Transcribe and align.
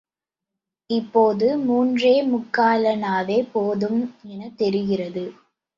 இப்போது 0.89 1.57
மூன்றே 1.57 2.13
முக்காலணாவே 2.27 3.39
போதும் 3.53 4.01
எனத் 4.27 4.57
தெரிகிறது. 4.57 5.25